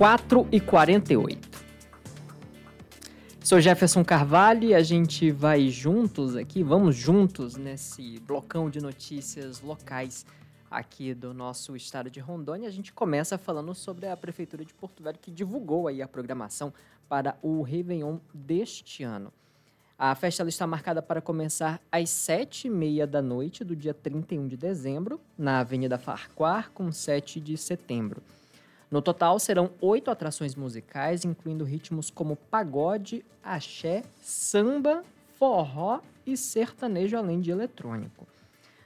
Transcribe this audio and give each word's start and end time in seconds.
4 0.00 0.48
e 0.50 0.58
48. 0.58 1.62
Sou 3.44 3.60
Jefferson 3.60 4.02
Carvalho 4.02 4.64
e 4.64 4.74
a 4.74 4.82
gente 4.82 5.30
vai 5.30 5.68
juntos 5.68 6.36
aqui, 6.36 6.62
vamos 6.62 6.96
juntos 6.96 7.54
nesse 7.56 8.18
blocão 8.20 8.70
de 8.70 8.80
notícias 8.80 9.60
locais 9.60 10.24
aqui 10.70 11.12
do 11.12 11.34
nosso 11.34 11.76
estado 11.76 12.08
de 12.08 12.18
Rondônia. 12.18 12.66
A 12.66 12.72
gente 12.72 12.94
começa 12.94 13.36
falando 13.36 13.74
sobre 13.74 14.08
a 14.08 14.16
Prefeitura 14.16 14.64
de 14.64 14.72
Porto 14.72 15.02
Velho 15.02 15.18
que 15.20 15.30
divulgou 15.30 15.86
aí 15.86 16.00
a 16.00 16.08
programação 16.08 16.72
para 17.06 17.36
o 17.42 17.60
Réveillon 17.60 18.20
deste 18.32 19.02
ano. 19.02 19.30
A 19.98 20.14
festa 20.14 20.48
está 20.48 20.66
marcada 20.66 21.02
para 21.02 21.20
começar 21.20 21.78
às 21.92 22.08
sete 22.08 22.68
e 22.68 22.70
meia 22.70 23.06
da 23.06 23.20
noite 23.20 23.62
do 23.62 23.76
dia 23.76 23.92
31 23.92 24.48
de 24.48 24.56
dezembro, 24.56 25.20
na 25.36 25.60
Avenida 25.60 25.98
Farquhar, 25.98 26.70
com 26.70 26.90
7 26.90 27.38
de 27.38 27.58
setembro. 27.58 28.22
No 28.90 29.00
total, 29.00 29.38
serão 29.38 29.70
oito 29.80 30.10
atrações 30.10 30.54
musicais, 30.54 31.24
incluindo 31.24 31.64
ritmos 31.64 32.10
como 32.10 32.34
pagode, 32.34 33.24
axé, 33.42 34.02
samba, 34.20 35.04
forró 35.38 36.00
e 36.26 36.36
sertanejo, 36.36 37.16
além 37.16 37.40
de 37.40 37.50
eletrônico. 37.50 38.26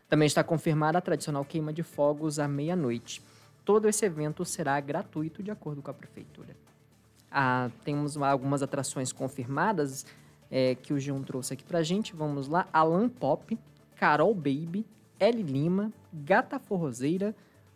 Também 0.08 0.26
está 0.26 0.44
confirmada 0.44 0.98
a 0.98 1.00
tradicional 1.00 1.44
queima 1.44 1.72
de 1.72 1.82
fogos 1.82 2.38
à 2.38 2.46
meia-noite. 2.46 3.22
Todo 3.64 3.88
esse 3.88 4.04
evento 4.04 4.44
será 4.44 4.78
gratuito, 4.78 5.42
de 5.42 5.50
acordo 5.50 5.80
com 5.80 5.90
a 5.90 5.94
prefeitura. 5.94 6.54
Ah, 7.30 7.70
temos 7.82 8.16
algumas 8.16 8.62
atrações 8.62 9.10
confirmadas 9.10 10.04
é, 10.50 10.74
que 10.74 10.92
o 10.92 11.00
João 11.00 11.22
trouxe 11.22 11.54
aqui 11.54 11.64
pra 11.64 11.82
gente. 11.82 12.14
Vamos 12.14 12.46
lá: 12.46 12.68
Alan 12.72 13.08
Pop, 13.08 13.58
Carol 13.96 14.34
Baby, 14.34 14.86
L 15.18 15.42
Lima, 15.42 15.92
Gata 16.12 16.58
Forrozeira, 16.58 17.34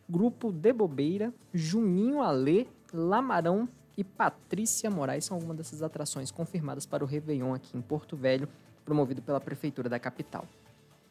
Grupo 0.09 0.51
De 0.51 0.73
Bobeira, 0.73 1.35
Juninho 1.53 2.23
Alê, 2.23 2.67
Lamarão 2.93 3.69
e 3.95 4.03
Patrícia 4.03 4.91
Moraes 4.91 5.27
são 5.27 5.37
algumas 5.37 5.59
dessas 5.59 5.83
atrações 5.83 6.31
confirmadas 6.31 6.87
para 6.87 7.05
o 7.05 7.07
Réveillon 7.07 7.53
aqui 7.53 7.77
em 7.77 7.83
Porto 7.83 8.17
Velho, 8.17 8.49
promovido 8.87 9.21
pela 9.21 9.39
Prefeitura 9.39 9.87
da 9.87 9.99
capital. 9.99 10.47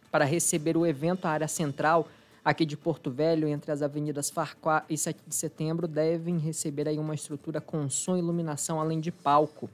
Para 0.09 0.26
receber 0.26 0.76
o 0.76 0.84
evento, 0.84 1.26
a 1.26 1.30
área 1.30 1.48
central 1.48 2.08
aqui 2.44 2.66
de 2.66 2.76
Porto 2.76 3.12
Velho, 3.12 3.48
entre 3.48 3.72
as 3.72 3.84
avenidas 3.84 4.31
Farquhar 4.31 4.84
e 4.89 4.98
7 4.98 5.22
de 5.28 5.36
setembro, 5.36 5.88
devem 5.88 6.39
receber 6.39 6.88
aí 6.88 6.98
uma 6.98 7.14
estrutura 7.14 7.61
com 7.61 7.88
som 7.89 8.16
e 8.16 8.20
iluminação, 8.20 8.80
além 8.80 9.00
de 9.00 9.11
palco. 9.11 9.70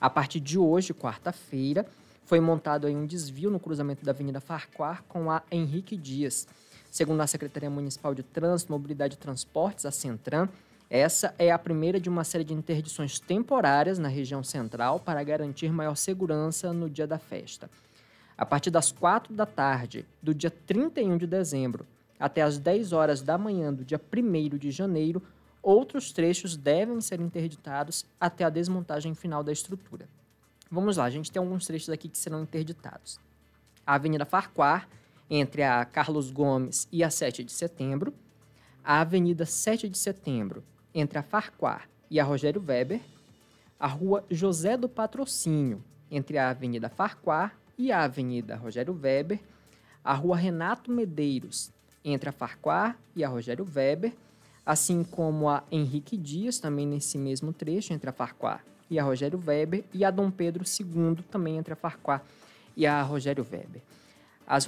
A 0.00 0.08
partir 0.08 0.40
de 0.40 0.58
hoje, 0.58 0.94
quarta-feira, 0.94 1.84
foi 2.24 2.40
montado 2.40 2.86
aí 2.86 2.96
um 2.96 3.04
desvio 3.04 3.50
no 3.50 3.60
cruzamento 3.60 4.04
da 4.04 4.12
Avenida 4.12 4.40
Farquhar 4.40 5.02
com 5.06 5.30
a 5.30 5.42
Henrique 5.50 5.96
Dias. 5.96 6.46
Segundo 6.94 7.22
a 7.22 7.26
Secretaria 7.26 7.68
Municipal 7.68 8.14
de 8.14 8.22
Trânsito, 8.22 8.70
Mobilidade 8.70 9.14
e 9.14 9.18
Transportes, 9.18 9.84
a 9.84 9.90
Centram, 9.90 10.48
essa 10.88 11.34
é 11.40 11.50
a 11.50 11.58
primeira 11.58 11.98
de 11.98 12.08
uma 12.08 12.22
série 12.22 12.44
de 12.44 12.54
interdições 12.54 13.18
temporárias 13.18 13.98
na 13.98 14.06
região 14.06 14.44
central 14.44 15.00
para 15.00 15.20
garantir 15.24 15.72
maior 15.72 15.96
segurança 15.96 16.72
no 16.72 16.88
dia 16.88 17.04
da 17.04 17.18
festa. 17.18 17.68
A 18.38 18.46
partir 18.46 18.70
das 18.70 18.92
4 18.92 19.34
da 19.34 19.44
tarde 19.44 20.06
do 20.22 20.32
dia 20.32 20.52
31 20.52 21.18
de 21.18 21.26
dezembro 21.26 21.84
até 22.16 22.42
as 22.42 22.58
10 22.58 22.92
horas 22.92 23.20
da 23.20 23.36
manhã 23.36 23.74
do 23.74 23.84
dia 23.84 24.00
1 24.00 24.56
de 24.56 24.70
janeiro, 24.70 25.20
outros 25.60 26.12
trechos 26.12 26.56
devem 26.56 27.00
ser 27.00 27.20
interditados 27.20 28.06
até 28.20 28.44
a 28.44 28.48
desmontagem 28.48 29.16
final 29.16 29.42
da 29.42 29.50
estrutura. 29.50 30.08
Vamos 30.70 30.96
lá, 30.96 31.06
a 31.06 31.10
gente 31.10 31.32
tem 31.32 31.40
alguns 31.40 31.66
trechos 31.66 31.90
aqui 31.90 32.08
que 32.08 32.16
serão 32.16 32.44
interditados. 32.44 33.18
A 33.84 33.96
Avenida 33.96 34.24
Farquhar 34.24 34.88
entre 35.28 35.62
a 35.62 35.84
Carlos 35.84 36.30
Gomes 36.30 36.88
e 36.92 37.02
a 37.02 37.10
7 37.10 37.42
de 37.44 37.52
setembro, 37.52 38.12
a 38.82 39.00
Avenida 39.00 39.46
7 39.46 39.88
de 39.88 39.96
setembro, 39.96 40.62
entre 40.94 41.18
a 41.18 41.22
Farquhar 41.22 41.88
e 42.10 42.20
a 42.20 42.24
Rogério 42.24 42.62
Weber, 42.66 43.00
a 43.78 43.86
Rua 43.86 44.24
José 44.30 44.76
do 44.76 44.88
Patrocínio, 44.88 45.82
entre 46.10 46.38
a 46.38 46.50
Avenida 46.50 46.88
Farquhar 46.88 47.58
e 47.76 47.90
a 47.90 48.04
Avenida 48.04 48.56
Rogério 48.56 48.98
Weber, 49.00 49.40
a 50.04 50.14
Rua 50.14 50.36
Renato 50.36 50.92
Medeiros, 50.92 51.72
entre 52.04 52.28
a 52.28 52.32
Farquhar 52.32 52.98
e 53.16 53.24
a 53.24 53.28
Rogério 53.28 53.66
Weber, 53.74 54.12
assim 54.64 55.02
como 55.02 55.48
a 55.48 55.64
Henrique 55.70 56.16
Dias, 56.16 56.58
também 56.58 56.86
nesse 56.86 57.18
mesmo 57.18 57.52
trecho, 57.52 57.92
entre 57.92 58.08
a 58.08 58.12
Farquhar 58.12 58.64
e 58.90 58.98
a 58.98 59.02
Rogério 59.02 59.42
Weber, 59.44 59.84
e 59.92 60.04
a 60.04 60.10
Dom 60.10 60.30
Pedro 60.30 60.62
II, 60.62 61.24
também 61.30 61.56
entre 61.56 61.72
a 61.72 61.76
Farquhar 61.76 62.22
e 62.76 62.86
a 62.86 63.02
Rogério 63.02 63.46
Weber. 63.50 63.80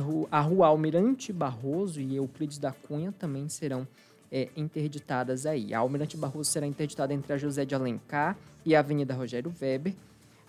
Ru 0.00 0.26
a 0.30 0.40
rua 0.40 0.68
Almirante 0.68 1.32
Barroso 1.32 2.00
e 2.00 2.16
Euclides 2.16 2.58
da 2.58 2.72
Cunha 2.72 3.12
também 3.12 3.48
serão 3.48 3.86
é, 4.30 4.48
interditadas 4.56 5.46
aí. 5.46 5.72
A 5.74 5.78
Almirante 5.78 6.16
Barroso 6.16 6.50
será 6.50 6.66
interditada 6.66 7.12
entre 7.12 7.32
a 7.32 7.36
José 7.36 7.64
de 7.64 7.74
Alencar 7.74 8.36
e 8.64 8.74
a 8.74 8.80
Avenida 8.80 9.14
Rogério 9.14 9.52
Weber. 9.60 9.94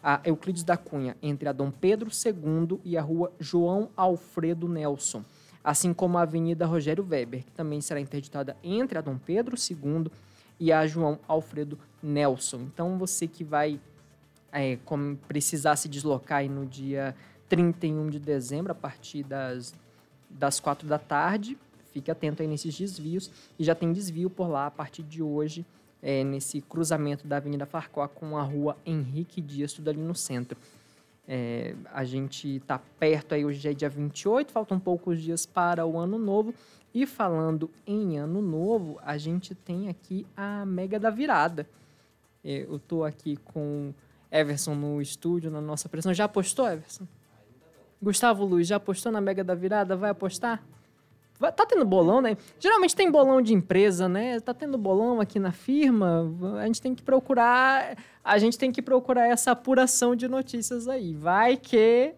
A 0.02 0.22
Euclides 0.24 0.64
da 0.64 0.78
Cunha 0.78 1.18
entre 1.22 1.50
a 1.50 1.52
Dom 1.52 1.72
Pedro 1.72 2.10
II 2.10 2.80
e 2.86 2.98
a 2.98 3.02
rua 3.02 3.32
João 3.40 3.90
Alfredo 3.98 4.68
Nelson. 4.68 5.24
Assim 5.64 5.94
como 5.94 6.18
a 6.18 6.22
Avenida 6.22 6.66
Rogério 6.66 7.06
Weber, 7.08 7.44
que 7.44 7.52
também 7.52 7.82
será 7.82 8.00
interditada 8.00 8.56
entre 8.64 8.98
a 8.98 9.02
Dom 9.02 9.18
Pedro 9.18 9.56
II 9.58 10.10
e 10.60 10.72
a 10.72 10.88
João 10.88 11.20
Alfredo 11.28 11.78
Nelson. 12.02 12.62
Então 12.74 12.98
você 12.98 13.28
que 13.28 13.44
vai 13.44 13.80
é, 14.52 14.78
precisar 15.28 15.76
se 15.76 15.90
deslocar 15.90 16.48
no 16.50 16.66
dia 16.66 17.14
31 17.50 18.10
de 18.10 18.20
dezembro, 18.20 18.72
a 18.72 18.76
partir 18.76 19.24
das, 19.24 19.74
das 20.30 20.60
4 20.60 20.88
da 20.88 21.00
tarde. 21.00 21.58
Fique 21.92 22.12
atento 22.12 22.42
aí 22.42 22.48
nesses 22.48 22.78
desvios. 22.78 23.32
E 23.58 23.64
já 23.64 23.74
tem 23.74 23.92
desvio 23.92 24.30
por 24.30 24.48
lá 24.48 24.68
a 24.68 24.72
partir 24.72 25.04
de 25.04 25.24
hoje, 25.24 25.66
é, 26.02 26.24
nesse 26.24 26.62
cruzamento 26.62 27.28
da 27.28 27.38
Avenida 27.38 27.66
Farcoa 27.66 28.08
com 28.08 28.38
a 28.38 28.44
rua 28.44 28.78
Henrique 28.86 29.42
Dias, 29.42 29.74
tudo 29.74 29.90
ali 29.90 30.00
no 30.00 30.14
centro. 30.14 30.58
É, 31.28 31.76
a 31.92 32.06
gente 32.06 32.56
está 32.56 32.80
perto 33.00 33.36
aí, 33.36 33.44
hoje 33.44 33.68
é 33.68 33.74
dia 33.74 33.90
28, 33.90 34.52
faltam 34.52 34.80
poucos 34.80 35.22
dias 35.22 35.46
para 35.46 35.86
o 35.86 35.98
ano 35.98 36.18
novo. 36.18 36.54
E 36.94 37.06
falando 37.06 37.70
em 37.86 38.18
ano 38.18 38.42
novo, 38.42 38.98
a 39.04 39.18
gente 39.18 39.54
tem 39.54 39.90
aqui 39.90 40.26
a 40.36 40.66
Mega 40.66 41.00
da 41.00 41.10
Virada. 41.10 41.68
É, 42.44 42.64
eu 42.64 42.78
estou 42.78 43.04
aqui 43.04 43.38
com 43.38 43.94
Everson 44.32 44.74
no 44.74 45.02
estúdio, 45.02 45.52
na 45.52 45.60
nossa 45.60 45.90
pressão. 45.90 46.14
Já 46.14 46.26
apostou, 46.26 46.68
Everson? 46.68 47.06
Gustavo 48.02 48.46
Luiz 48.46 48.68
já 48.68 48.76
apostou 48.76 49.12
na 49.12 49.20
Mega 49.20 49.44
da 49.44 49.56
Virada? 49.56 49.96
Vai 49.96 50.10
apostar? 50.10 50.64
Vai, 51.40 51.52
tá 51.52 51.66
tendo 51.66 51.86
bolão, 51.86 52.20
né? 52.20 52.36
Geralmente 52.60 52.96
tem 52.96 53.12
bolão 53.12 53.42
de 53.42 53.54
empresa, 53.54 54.10
né? 54.10 54.40
Tá 54.40 54.54
tendo 54.54 54.78
bolão 54.78 55.22
aqui 55.22 55.40
na 55.40 55.52
firma. 55.52 56.32
A 56.60 56.66
gente 56.66 56.82
tem 56.82 56.96
que 56.96 57.04
procurar. 57.04 57.96
A 58.24 58.38
gente 58.38 58.58
tem 58.58 58.72
que 58.72 58.82
procurar 58.82 59.28
essa 59.28 59.52
apuração 59.52 60.16
de 60.16 60.28
notícias 60.28 60.88
aí. 60.88 61.14
Vai 61.14 61.56
que 61.56 62.14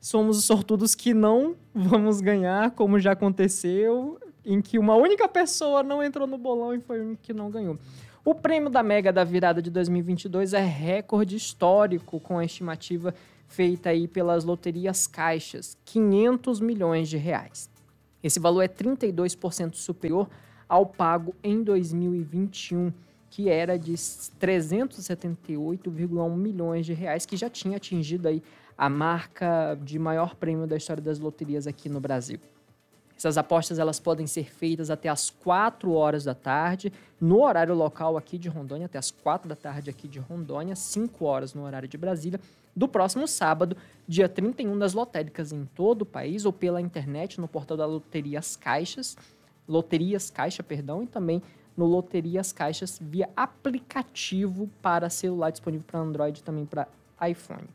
somos 0.00 0.38
os 0.38 0.44
sortudos 0.44 0.94
que 0.94 1.12
não 1.12 1.56
vamos 1.74 2.20
ganhar, 2.20 2.70
como 2.70 2.98
já 2.98 3.12
aconteceu, 3.12 4.18
em 4.44 4.62
que 4.62 4.78
uma 4.78 4.94
única 4.94 5.28
pessoa 5.28 5.82
não 5.82 6.02
entrou 6.02 6.26
no 6.26 6.38
bolão 6.38 6.74
e 6.74 6.80
foi 6.80 7.00
o 7.12 7.18
que 7.20 7.32
não 7.32 7.50
ganhou. 7.50 7.76
O 8.24 8.34
prêmio 8.34 8.70
da 8.70 8.82
Mega 8.82 9.12
da 9.12 9.24
Virada 9.24 9.60
de 9.60 9.70
2022 9.70 10.52
é 10.52 10.60
recorde 10.60 11.36
histórico, 11.36 12.20
com 12.20 12.38
a 12.38 12.44
estimativa 12.44 13.14
feita 13.50 13.90
aí 13.90 14.08
pelas 14.08 14.44
loterias 14.44 15.08
caixas, 15.08 15.76
500 15.84 16.60
milhões 16.60 17.08
de 17.08 17.16
reais. 17.16 17.68
Esse 18.22 18.38
valor 18.38 18.60
é 18.62 18.68
32% 18.68 19.74
superior 19.74 20.30
ao 20.68 20.86
pago 20.86 21.34
em 21.42 21.60
2021, 21.62 22.92
que 23.28 23.48
era 23.48 23.76
de 23.76 23.94
378,1 23.94 26.36
milhões 26.36 26.86
de 26.86 26.92
reais, 26.92 27.26
que 27.26 27.36
já 27.36 27.50
tinha 27.50 27.76
atingido 27.76 28.28
aí 28.28 28.40
a 28.78 28.88
marca 28.88 29.76
de 29.82 29.98
maior 29.98 30.36
prêmio 30.36 30.64
da 30.66 30.76
história 30.76 31.02
das 31.02 31.18
loterias 31.18 31.66
aqui 31.66 31.88
no 31.88 31.98
Brasil. 31.98 32.38
Essas 33.20 33.36
apostas 33.36 33.78
elas 33.78 34.00
podem 34.00 34.26
ser 34.26 34.50
feitas 34.50 34.88
até 34.88 35.06
as 35.10 35.28
4 35.28 35.92
horas 35.92 36.24
da 36.24 36.34
tarde, 36.34 36.90
no 37.20 37.42
horário 37.42 37.74
local 37.74 38.16
aqui 38.16 38.38
de 38.38 38.48
Rondônia, 38.48 38.86
até 38.86 38.96
as 38.96 39.10
4 39.10 39.46
da 39.46 39.54
tarde 39.54 39.90
aqui 39.90 40.08
de 40.08 40.18
Rondônia, 40.18 40.74
5 40.74 41.22
horas 41.26 41.52
no 41.52 41.62
horário 41.62 41.86
de 41.86 41.98
Brasília, 41.98 42.40
do 42.74 42.88
próximo 42.88 43.28
sábado, 43.28 43.76
dia 44.08 44.26
31 44.26 44.78
das 44.78 44.94
lotéricas 44.94 45.52
em 45.52 45.66
todo 45.66 46.00
o 46.00 46.06
país 46.06 46.46
ou 46.46 46.52
pela 46.52 46.80
internet 46.80 47.38
no 47.38 47.46
portal 47.46 47.76
da 47.76 47.84
Loterias 47.84 48.56
Caixas, 48.56 49.18
Loterias 49.68 50.30
Caixa, 50.30 50.62
perdão, 50.62 51.02
e 51.02 51.06
também 51.06 51.42
no 51.76 51.84
Loterias 51.84 52.52
Caixas 52.52 52.98
via 53.02 53.28
aplicativo 53.36 54.66
para 54.80 55.10
celular 55.10 55.50
disponível 55.50 55.84
para 55.86 56.00
Android 56.00 56.40
e 56.40 56.42
também 56.42 56.64
para 56.64 56.88
iPhone. 57.28 57.68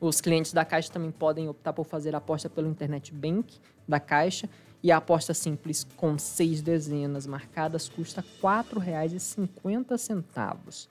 Os 0.00 0.20
clientes 0.20 0.52
da 0.52 0.64
Caixa 0.64 0.92
também 0.92 1.10
podem 1.10 1.48
optar 1.48 1.72
por 1.72 1.82
fazer 1.84 2.14
a 2.14 2.18
aposta 2.18 2.48
pelo 2.48 2.68
Internet 2.68 3.12
Bank 3.12 3.58
da 3.86 3.98
Caixa 3.98 4.48
e 4.80 4.92
a 4.92 4.98
aposta 4.98 5.34
simples 5.34 5.84
com 5.96 6.16
seis 6.16 6.62
dezenas 6.62 7.26
marcadas 7.26 7.88
custa 7.88 8.20
R$ 8.20 8.28
4,50. 8.40 10.86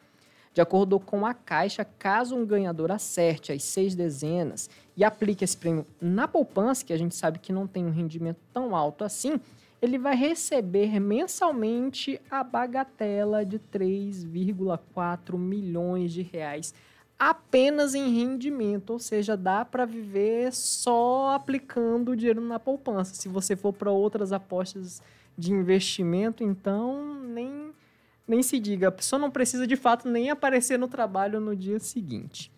De 0.54 0.60
acordo 0.60 1.00
com 1.00 1.26
a 1.26 1.34
Caixa, 1.34 1.86
caso 1.86 2.36
um 2.36 2.46
ganhador 2.46 2.92
acerte 2.92 3.54
as 3.54 3.64
seis 3.64 3.96
dezenas 3.96 4.70
e 4.96 5.04
aplique 5.06 5.46
esse 5.46 5.56
prêmio 5.56 5.86
na 6.02 6.28
poupança, 6.28 6.84
que 6.84 6.92
a 6.92 6.98
gente 6.98 7.16
sabe 7.16 7.40
que 7.40 7.54
não 7.54 7.66
tem 7.66 7.86
um 7.86 7.92
rendimento 7.92 8.42
tão 8.52 8.76
alto 8.76 9.06
assim, 9.06 9.40
ele 9.82 9.98
vai 9.98 10.16
receber 10.16 11.00
mensalmente 11.00 12.20
a 12.30 12.44
bagatela 12.44 13.46
de 13.46 13.58
3,4 13.60 15.38
milhões 15.38 16.12
de 16.12 16.24
reais 16.24 16.74
apenas 17.20 17.96
em 17.96 18.14
rendimento, 18.14 18.92
ou 18.92 19.00
seja, 19.00 19.36
dá 19.36 19.66
para 19.66 19.86
viver 19.86 20.54
só 20.54 21.34
aplicando 21.34 22.12
o 22.12 22.16
dinheiro 22.16 22.42
na 22.42 22.60
poupança. 22.60 23.16
Se 23.16 23.28
você 23.28 23.56
for 23.56 23.74
para 23.74 23.92
outras 23.92 24.32
apostas 24.32 25.02
de 25.38 25.52
investimento, 25.52 26.44
então 26.44 27.16
nem 27.24 27.74
nem 28.28 28.44
se 28.44 28.60
diga, 28.60 28.90
a 28.90 28.92
pessoa 28.92 29.18
não 29.18 29.32
precisa 29.32 29.66
de 29.66 29.78
fato 29.78 30.10
nem 30.10 30.30
aparecer 30.30 30.78
no 30.78 30.90
trabalho 30.90 31.40
no 31.40 31.56
dia 31.56 31.80
seguinte. 31.80 32.52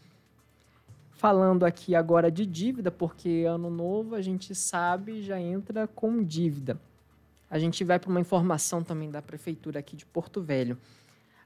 Falando 1.11 1.63
aqui 1.63 1.93
agora 1.93 2.31
de 2.31 2.43
dívida, 2.43 2.89
porque 2.89 3.45
ano 3.47 3.69
novo 3.69 4.15
a 4.15 4.21
gente 4.21 4.55
sabe 4.55 5.21
já 5.21 5.39
entra 5.39 5.87
com 5.87 6.23
dívida. 6.23 6.79
A 7.49 7.59
gente 7.59 7.83
vai 7.83 7.99
para 7.99 8.09
uma 8.09 8.19
informação 8.19 8.83
também 8.83 9.11
da 9.11 9.21
prefeitura 9.21 9.79
aqui 9.79 9.95
de 9.95 10.05
Porto 10.07 10.41
Velho. 10.41 10.77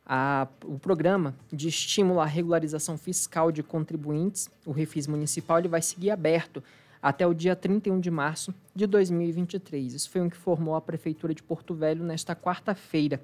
A, 0.05 0.47
o 0.65 0.77
programa 0.77 1.33
de 1.51 1.67
estímulo 1.67 2.19
à 2.19 2.25
regularização 2.25 2.97
fiscal 2.97 3.51
de 3.51 3.63
contribuintes, 3.63 4.50
o 4.65 4.71
Refis 4.71 5.07
Municipal, 5.07 5.59
ele 5.59 5.69
vai 5.69 5.81
seguir 5.81 6.11
aberto 6.11 6.61
até 7.01 7.25
o 7.27 7.33
dia 7.33 7.55
31 7.55 8.00
de 8.00 8.11
março 8.11 8.53
de 8.75 8.85
2023. 8.85 9.94
Isso 9.94 10.09
foi 10.09 10.21
o 10.21 10.29
que 10.29 10.38
formou 10.38 10.75
a 10.75 10.81
Prefeitura 10.81 11.33
de 11.33 11.44
Porto 11.44 11.73
Velho 11.73 12.03
nesta 12.03 12.35
quarta-feira. 12.35 13.21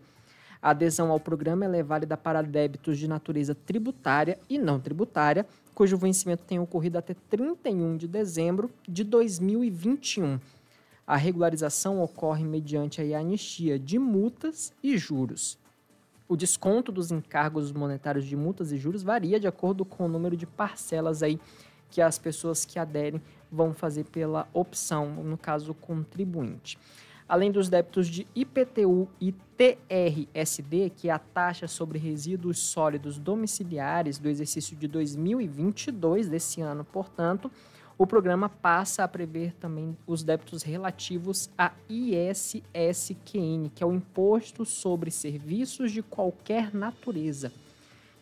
A 0.61 0.71
adesão 0.71 1.09
ao 1.09 1.19
programa 1.19 1.65
é 1.65 1.83
válida 1.83 2.17
para 2.17 2.41
débitos 2.41 2.97
de 2.97 3.07
natureza 3.07 3.55
tributária 3.55 4.37
e 4.49 4.57
não 4.57 4.79
tributária, 4.79 5.45
cujo 5.73 5.97
vencimento 5.97 6.43
tenha 6.43 6.61
ocorrido 6.61 6.97
até 6.97 7.15
31 7.29 7.95
de 7.95 8.07
dezembro 8.07 8.69
de 8.87 9.05
2021. 9.05 10.37
A 11.07 11.15
regularização 11.15 12.01
ocorre 12.01 12.43
mediante 12.43 13.01
a 13.01 13.19
anistia 13.19 13.79
de 13.79 13.97
multas 13.97 14.73
e 14.83 14.97
juros. 14.97 15.57
O 16.29 16.37
desconto 16.37 16.91
dos 16.91 17.09
encargos 17.09 17.71
monetários 17.71 18.23
de 18.23 18.35
multas 18.35 18.71
e 18.71 18.77
juros 18.77 19.01
varia 19.01 19.39
de 19.39 19.47
acordo 19.47 19.83
com 19.83 20.05
o 20.05 20.07
número 20.07 20.37
de 20.37 20.45
parcelas 20.45 21.23
aí 21.23 21.39
que 21.89 22.03
as 22.03 22.19
pessoas 22.19 22.63
que 22.63 22.77
aderem 22.77 23.19
vão 23.51 23.73
fazer 23.73 24.03
pela 24.03 24.47
opção, 24.53 25.09
no 25.23 25.35
caso, 25.35 25.73
contribuinte. 25.73 26.77
Além 27.27 27.51
dos 27.51 27.67
débitos 27.67 28.07
de 28.07 28.27
IPTU 28.35 29.09
e 29.19 29.31
TRSD, 29.57 30.91
que 30.95 31.09
é 31.09 31.11
a 31.11 31.17
taxa 31.17 31.67
sobre 31.67 31.97
resíduos 31.97 32.59
sólidos 32.59 33.17
domiciliares 33.17 34.19
do 34.19 34.29
exercício 34.29 34.77
de 34.77 34.87
2022 34.87 36.29
desse 36.29 36.61
ano, 36.61 36.85
portanto, 36.85 37.51
o 37.99 38.07
programa 38.07 38.47
passa 38.47 39.03
a 39.03 39.07
prever 39.09 39.53
também 39.55 39.95
os 40.07 40.23
débitos 40.23 40.63
relativos 40.63 41.49
a 41.57 41.73
ISSQN, 41.89 43.69
que 43.75 43.83
é 43.83 43.85
o 43.85 43.91
Imposto 43.91 44.63
sobre 44.63 45.11
Serviços 45.11 45.91
de 45.91 46.01
Qualquer 46.01 46.73
Natureza. 46.73 47.51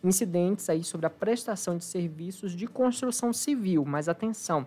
Incidentes 0.02 0.68
aí 0.68 0.82
sobre 0.82 1.06
a 1.06 1.10
prestação 1.10 1.78
de 1.78 1.84
serviços 1.84 2.56
de 2.56 2.66
construção 2.66 3.32
civil, 3.32 3.84
mas 3.84 4.08
atenção, 4.08 4.66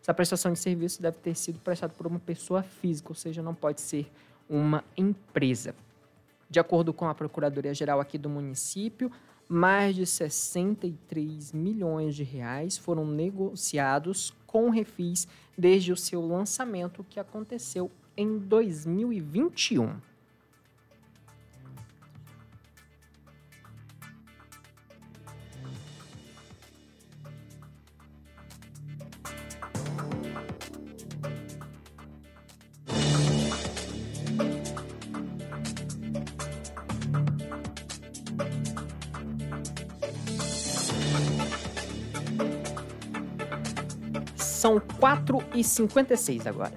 essa 0.00 0.14
prestação 0.14 0.52
de 0.52 0.60
serviço 0.60 1.02
deve 1.02 1.16
ter 1.18 1.34
sido 1.34 1.58
prestada 1.58 1.92
por 1.92 2.06
uma 2.06 2.20
pessoa 2.20 2.62
física, 2.62 3.08
ou 3.08 3.16
seja, 3.16 3.42
não 3.42 3.56
pode 3.56 3.80
ser 3.80 4.08
uma 4.48 4.84
empresa. 4.96 5.74
De 6.52 6.60
acordo 6.60 6.92
com 6.92 7.08
a 7.08 7.14
Procuradoria-Geral 7.14 7.98
aqui 7.98 8.18
do 8.18 8.28
município, 8.28 9.10
mais 9.48 9.96
de 9.96 10.04
63 10.04 11.50
milhões 11.50 12.14
de 12.14 12.24
reais 12.24 12.76
foram 12.76 13.06
negociados 13.06 14.34
com 14.46 14.68
refis 14.68 15.26
desde 15.56 15.94
o 15.94 15.96
seu 15.96 16.20
lançamento, 16.20 17.06
que 17.08 17.18
aconteceu 17.18 17.90
em 18.14 18.36
2021. 18.38 19.96
São 44.62 44.78
4 44.78 45.42
e 45.56 45.64
56 45.64 46.46
agora. 46.46 46.74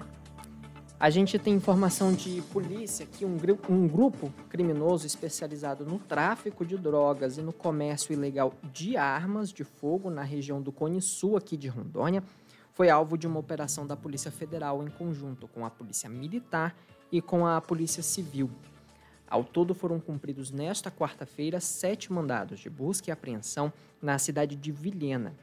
A 0.98 1.08
gente 1.08 1.38
tem 1.38 1.54
informação 1.54 2.12
de 2.12 2.42
polícia 2.52 3.06
que 3.06 3.24
um, 3.24 3.38
um 3.70 3.86
grupo 3.86 4.34
criminoso 4.48 5.06
especializado 5.06 5.84
no 5.84 5.96
tráfico 6.00 6.66
de 6.66 6.76
drogas 6.76 7.38
e 7.38 7.42
no 7.42 7.52
comércio 7.52 8.12
ilegal 8.12 8.52
de 8.72 8.96
armas 8.96 9.52
de 9.52 9.62
fogo 9.62 10.10
na 10.10 10.24
região 10.24 10.60
do 10.60 10.72
Cone 10.72 11.00
Sul, 11.00 11.36
aqui 11.36 11.56
de 11.56 11.68
Rondônia, 11.68 12.24
foi 12.72 12.90
alvo 12.90 13.16
de 13.16 13.28
uma 13.28 13.38
operação 13.38 13.86
da 13.86 13.96
Polícia 13.96 14.32
Federal 14.32 14.82
em 14.82 14.90
conjunto 14.90 15.46
com 15.46 15.64
a 15.64 15.70
Polícia 15.70 16.10
Militar 16.10 16.74
e 17.12 17.22
com 17.22 17.46
a 17.46 17.60
Polícia 17.60 18.02
Civil. 18.02 18.50
Ao 19.30 19.44
todo 19.44 19.76
foram 19.76 20.00
cumpridos 20.00 20.50
nesta 20.50 20.90
quarta-feira 20.90 21.60
sete 21.60 22.12
mandados 22.12 22.58
de 22.58 22.68
busca 22.68 23.10
e 23.10 23.12
apreensão 23.12 23.72
na 24.02 24.18
cidade 24.18 24.56
de 24.56 24.72
Vilhena, 24.72 25.36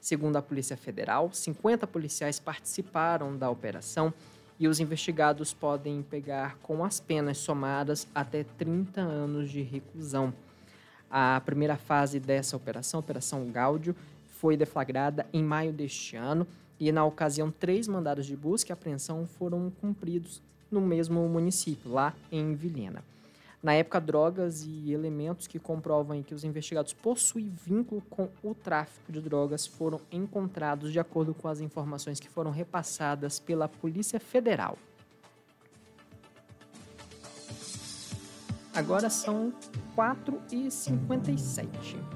Segundo 0.00 0.36
a 0.36 0.42
Polícia 0.42 0.76
Federal, 0.76 1.30
50 1.32 1.86
policiais 1.86 2.38
participaram 2.38 3.36
da 3.36 3.50
operação 3.50 4.12
e 4.58 4.68
os 4.68 4.80
investigados 4.80 5.52
podem 5.52 6.02
pegar 6.02 6.56
com 6.62 6.84
as 6.84 7.00
penas 7.00 7.38
somadas 7.38 8.06
até 8.14 8.44
30 8.44 9.00
anos 9.00 9.50
de 9.50 9.62
reclusão. 9.62 10.32
A 11.10 11.40
primeira 11.44 11.76
fase 11.76 12.18
dessa 12.18 12.56
operação, 12.56 13.00
Operação 13.00 13.50
Gáudio, 13.50 13.94
foi 14.26 14.56
deflagrada 14.56 15.26
em 15.32 15.42
maio 15.42 15.72
deste 15.72 16.16
ano 16.16 16.46
e, 16.78 16.92
na 16.92 17.04
ocasião, 17.04 17.50
três 17.50 17.88
mandados 17.88 18.26
de 18.26 18.36
busca 18.36 18.70
e 18.70 18.74
apreensão 18.74 19.26
foram 19.26 19.70
cumpridos 19.80 20.42
no 20.70 20.80
mesmo 20.80 21.26
município, 21.28 21.90
lá 21.90 22.14
em 22.30 22.54
Vilhena. 22.54 23.02
Na 23.66 23.74
época, 23.74 24.00
drogas 24.00 24.62
e 24.62 24.92
elementos 24.92 25.48
que 25.48 25.58
comprovam 25.58 26.22
que 26.22 26.32
os 26.32 26.44
investigados 26.44 26.92
possuem 26.92 27.48
vínculo 27.48 28.00
com 28.02 28.28
o 28.40 28.54
tráfico 28.54 29.10
de 29.10 29.20
drogas 29.20 29.66
foram 29.66 30.00
encontrados 30.12 30.92
de 30.92 31.00
acordo 31.00 31.34
com 31.34 31.48
as 31.48 31.58
informações 31.58 32.20
que 32.20 32.28
foram 32.28 32.52
repassadas 32.52 33.40
pela 33.40 33.66
Polícia 33.66 34.20
Federal. 34.20 34.78
Agora 38.72 39.10
são 39.10 39.52
4h57. 39.96 42.15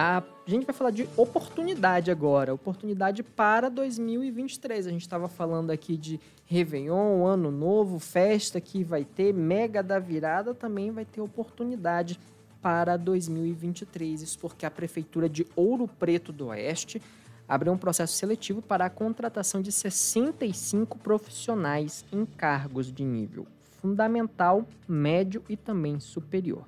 A 0.00 0.22
gente 0.46 0.64
vai 0.64 0.72
falar 0.72 0.92
de 0.92 1.08
oportunidade 1.16 2.08
agora, 2.08 2.54
oportunidade 2.54 3.24
para 3.24 3.68
2023. 3.68 4.86
A 4.86 4.90
gente 4.90 5.00
estava 5.00 5.26
falando 5.26 5.72
aqui 5.72 5.96
de 5.96 6.20
Réveillon, 6.46 7.26
Ano 7.26 7.50
Novo, 7.50 7.98
festa 7.98 8.60
que 8.60 8.84
vai 8.84 9.04
ter, 9.04 9.34
Mega 9.34 9.82
da 9.82 9.98
Virada 9.98 10.54
também 10.54 10.92
vai 10.92 11.04
ter 11.04 11.20
oportunidade 11.20 12.16
para 12.62 12.96
2023. 12.96 14.22
Isso 14.22 14.38
porque 14.38 14.64
a 14.64 14.70
Prefeitura 14.70 15.28
de 15.28 15.44
Ouro 15.56 15.88
Preto 15.88 16.32
do 16.32 16.46
Oeste 16.46 17.02
abriu 17.48 17.72
um 17.72 17.76
processo 17.76 18.12
seletivo 18.12 18.62
para 18.62 18.84
a 18.84 18.90
contratação 18.90 19.60
de 19.60 19.72
65 19.72 20.96
profissionais 20.96 22.04
em 22.12 22.24
cargos 22.24 22.92
de 22.92 23.02
nível 23.02 23.48
fundamental, 23.82 24.64
médio 24.86 25.42
e 25.48 25.56
também 25.56 25.98
superior. 25.98 26.64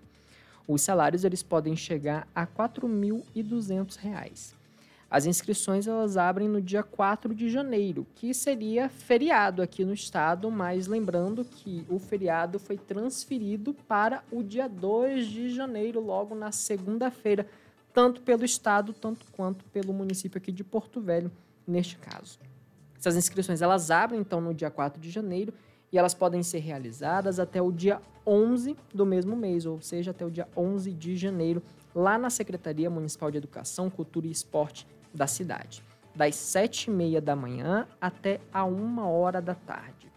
Os 0.67 0.83
salários 0.83 1.25
eles 1.25 1.43
podem 1.43 1.75
chegar 1.77 2.29
a 2.35 2.43
R$ 2.43 2.49
4.200. 2.57 4.55
As 5.11 5.27
inscrições 5.27 5.89
elas 5.89 6.17
abrem 6.17 6.49
no 6.49 6.63
dia 6.63 6.85
4 6.85 7.35
de 7.35 7.51
janeiro, 7.51 8.07
que 8.15 8.33
seria 8.33 8.89
feriado 8.89 9.61
aqui 9.61 9.85
no 9.85 9.93
estado, 9.93 10.49
mas 10.53 10.87
lembrando 10.87 11.45
que 11.45 11.85
o 11.89 11.99
feriado 11.99 12.61
foi 12.61 12.79
transferido 12.79 13.75
para 13.89 14.23
o 14.31 14.41
dia 14.41 14.69
2 14.69 15.27
de 15.27 15.51
janeiro, 15.51 16.01
logo 16.01 16.37
na 16.37 16.53
segunda-feira, 16.53 17.45
tanto 17.93 18.21
pelo 18.21 18.45
estado, 18.45 18.93
tanto 18.93 19.27
quanto 19.33 19.65
pelo 19.67 19.93
município 19.93 20.39
aqui 20.39 20.53
de 20.53 20.63
Porto 20.63 21.01
Velho, 21.01 21.33
neste 21.67 21.97
caso. 21.97 22.39
Essas 22.97 23.17
inscrições 23.17 23.61
elas 23.61 23.91
abrem 23.91 24.21
então 24.21 24.41
no 24.41 24.55
dia 24.55 24.71
4 24.71 25.01
de 25.01 25.11
janeiro 25.11 25.53
e 25.93 25.99
elas 25.99 26.15
podem 26.15 26.43
ser 26.43 26.59
realizadas 26.59 27.39
até 27.39 27.61
o 27.61 27.73
dia 27.73 28.01
11 28.27 28.77
do 28.95 29.05
mesmo 29.05 29.35
mês, 29.37 29.67
ou 29.67 29.81
seja, 29.81 30.11
até 30.11 30.25
o 30.25 30.31
dia 30.31 30.47
11 30.57 30.93
de 30.93 31.17
janeiro, 31.17 31.63
lá 31.95 32.19
na 32.19 32.31
Secretaria 32.31 32.89
Municipal 32.89 33.31
de 33.31 33.39
Educação, 33.39 33.91
Cultura 33.91 34.27
e 34.27 34.31
Esporte 34.31 34.87
da 35.13 35.27
cidade, 35.27 35.83
das 36.15 36.35
7h30 36.37 37.21
da 37.21 37.35
manhã 37.35 37.89
até 38.01 38.41
a 38.53 38.65
1 38.65 38.99
hora 39.01 39.41
da 39.41 39.55
tarde. 39.55 40.11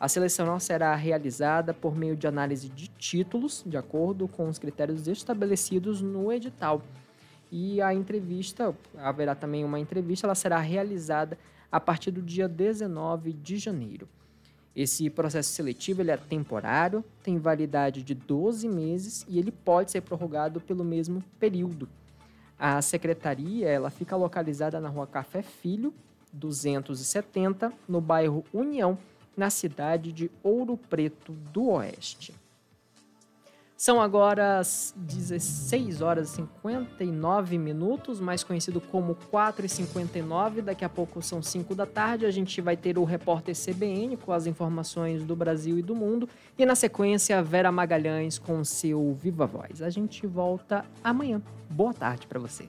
A 0.00 0.08
seleção 0.08 0.60
será 0.60 0.94
realizada 0.94 1.74
por 1.74 1.96
meio 1.96 2.14
de 2.14 2.26
análise 2.26 2.68
de 2.68 2.86
títulos, 2.86 3.64
de 3.66 3.76
acordo 3.76 4.28
com 4.28 4.48
os 4.48 4.58
critérios 4.58 5.08
estabelecidos 5.08 6.00
no 6.00 6.32
edital. 6.32 6.82
E 7.50 7.80
a 7.80 7.92
entrevista, 7.92 8.76
haverá 8.96 9.34
também 9.34 9.64
uma 9.64 9.80
entrevista, 9.80 10.26
ela 10.26 10.36
será 10.36 10.58
realizada 10.58 11.36
a 11.72 11.80
partir 11.80 12.12
do 12.12 12.22
dia 12.22 12.46
19 12.46 13.32
de 13.32 13.56
janeiro. 13.56 14.08
Esse 14.78 15.10
processo 15.10 15.50
seletivo 15.50 16.02
ele 16.02 16.12
é 16.12 16.16
temporário, 16.16 17.04
tem 17.24 17.36
validade 17.36 18.00
de 18.00 18.14
12 18.14 18.68
meses 18.68 19.26
e 19.28 19.36
ele 19.36 19.50
pode 19.50 19.90
ser 19.90 20.02
prorrogado 20.02 20.60
pelo 20.60 20.84
mesmo 20.84 21.20
período. 21.40 21.88
A 22.56 22.80
secretaria 22.80 23.68
ela 23.68 23.90
fica 23.90 24.14
localizada 24.14 24.78
na 24.78 24.88
rua 24.88 25.04
Café 25.04 25.42
Filho, 25.42 25.92
270, 26.32 27.72
no 27.88 28.00
bairro 28.00 28.44
União, 28.54 28.96
na 29.36 29.50
cidade 29.50 30.12
de 30.12 30.30
Ouro 30.44 30.76
Preto 30.76 31.32
do 31.32 31.70
Oeste. 31.70 32.32
São 33.80 34.02
agora 34.02 34.58
as 34.58 34.92
16 34.96 36.02
horas 36.02 36.32
e 36.32 36.32
59 36.34 37.56
minutos, 37.56 38.18
mais 38.18 38.42
conhecido 38.42 38.80
como 38.80 39.14
4 39.30 39.64
e 39.64 39.68
59 39.68 40.62
Daqui 40.62 40.84
a 40.84 40.88
pouco 40.88 41.22
são 41.22 41.40
5 41.40 41.76
da 41.76 41.86
tarde. 41.86 42.26
A 42.26 42.30
gente 42.32 42.60
vai 42.60 42.76
ter 42.76 42.98
o 42.98 43.04
repórter 43.04 43.54
CBN 43.54 44.16
com 44.16 44.32
as 44.32 44.48
informações 44.48 45.22
do 45.22 45.36
Brasil 45.36 45.78
e 45.78 45.82
do 45.82 45.94
mundo. 45.94 46.28
E 46.58 46.66
na 46.66 46.74
sequência, 46.74 47.40
Vera 47.40 47.70
Magalhães 47.70 48.36
com 48.36 48.64
seu 48.64 49.14
Viva 49.14 49.46
Voz. 49.46 49.80
A 49.80 49.90
gente 49.90 50.26
volta 50.26 50.84
amanhã. 51.04 51.40
Boa 51.70 51.94
tarde 51.94 52.26
para 52.26 52.40
você. 52.40 52.68